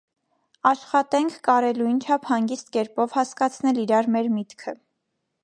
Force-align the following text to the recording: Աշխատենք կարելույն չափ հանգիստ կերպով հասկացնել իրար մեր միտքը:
Աշխատենք 0.69 1.35
կարելույն 1.47 1.99
չափ 2.07 2.25
հանգիստ 2.31 2.73
կերպով 2.79 3.15
հասկացնել 3.19 3.83
իրար 3.85 4.11
մեր 4.17 4.33
միտքը: 4.41 4.77